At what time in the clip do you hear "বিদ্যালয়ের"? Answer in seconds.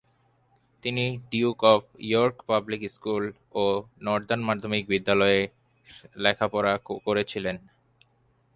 4.87-5.45